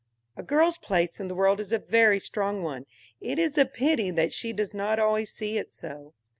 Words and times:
A 0.35 0.41
girl's 0.41 0.79
place 0.79 1.19
in 1.19 1.27
the 1.27 1.35
world 1.35 1.59
is 1.59 1.71
a 1.71 1.77
very 1.77 2.19
strong 2.19 2.63
one: 2.63 2.87
it 3.19 3.37
is 3.37 3.55
a 3.55 3.67
pity 3.67 4.09
that 4.09 4.33
she 4.33 4.51
does 4.51 4.73
not 4.73 4.97
always 4.97 5.31
see 5.31 5.59
it 5.59 5.71
so. 5.71 6.15